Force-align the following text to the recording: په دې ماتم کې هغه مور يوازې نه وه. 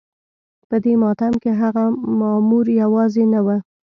په 0.69 0.75
دې 0.83 0.93
ماتم 1.01 1.33
کې 1.41 1.51
هغه 1.61 1.83
مور 2.49 2.65
يوازې 2.81 3.23
نه 3.33 3.39
وه. 3.45 3.57